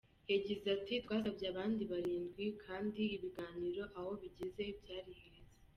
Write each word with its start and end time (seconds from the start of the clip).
Yagize 0.31 0.65
ati 0.77 0.93
“Twasabye 1.03 1.45
abandi 1.51 1.83
barindwi 1.91 2.45
kandi 2.63 3.01
ibiganiro 3.15 3.83
aho 3.97 4.11
bigeze 4.21 4.63
byari 4.79 5.11
heza. 5.21 5.53